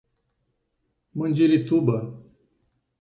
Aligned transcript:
Mandirituba 1.17 1.97